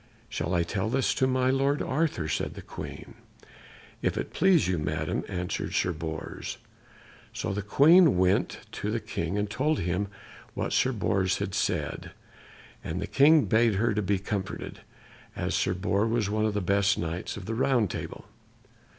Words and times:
"Shall 0.29 0.55
I 0.55 0.63
tell 0.63 0.89
this 0.89 1.13
to 1.13 1.27
my 1.27 1.51
lord 1.51 1.79
Arthur?" 1.79 2.27
said 2.27 2.55
the 2.55 2.63
Queen. 2.63 3.13
"If 4.01 4.17
it 4.17 4.33
pleases 4.33 4.67
you, 4.67 4.79
Madam," 4.79 5.23
answered 5.27 5.75
Sir 5.75 5.91
Bors. 5.91 6.57
So 7.33 7.53
the 7.53 7.61
Queen 7.61 8.17
went 8.17 8.61
to 8.71 8.89
the 8.89 8.99
King, 8.99 9.37
and 9.37 9.47
told 9.47 9.77
him 9.81 10.07
what 10.55 10.73
Sir 10.73 10.91
Bors 10.91 11.37
had 11.37 11.53
said, 11.53 12.13
and 12.83 12.99
the 12.99 13.05
King 13.05 13.45
bade 13.45 13.75
her 13.75 13.93
to 13.93 14.01
be 14.01 14.17
comforted, 14.17 14.81
as 15.35 15.53
Sir 15.53 15.75
Bors 15.75 16.09
was 16.09 16.29
one 16.31 16.45
of 16.47 16.55
the 16.55 16.61
best 16.61 16.97
Knights 16.97 17.37
of 17.37 17.45
the 17.45 17.53
Round 17.53 17.87
Table. 17.91 18.25